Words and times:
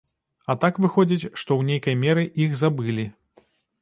А 0.53 0.53
так 0.61 0.77
выходзіць, 0.85 1.29
што 1.41 1.51
ў 1.57 1.67
нейкай 1.69 1.99
меры 2.07 2.23
іх 2.47 2.57
забылі. 2.63 3.05